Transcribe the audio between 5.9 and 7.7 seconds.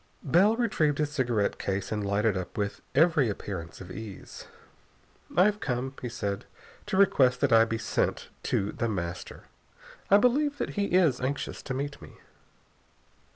he said casually, "to request that I